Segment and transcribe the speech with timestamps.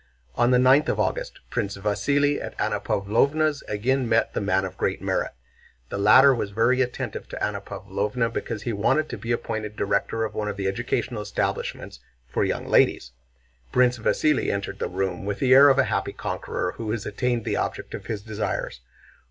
[0.33, 4.75] On the ninth of August Prince Vasíli at Anna Pávlovna's again met the "man of
[4.75, 5.29] great merit."
[5.89, 10.23] The latter was very attentive to Anna Pávlovna because he wanted to be appointed director
[10.25, 13.11] of one of the educational establishments for young ladies.
[13.71, 17.45] Prince Vasíli entered the room with the air of a happy conqueror who has attained
[17.45, 18.81] the object of his desires.